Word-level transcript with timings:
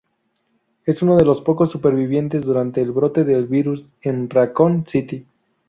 Es 0.87 1.03
uno 1.03 1.15
de 1.15 1.25
los 1.25 1.41
pocos 1.41 1.69
supervivientes 1.69 2.41
durante 2.43 2.81
el 2.81 2.91
brote 2.91 3.23
del 3.23 3.45
virus 3.45 3.91
en 4.01 4.31
Raccoon 4.31 4.87
City. 4.87 5.27